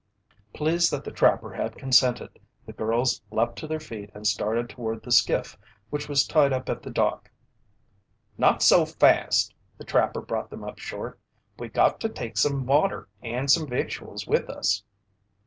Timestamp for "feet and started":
3.79-4.67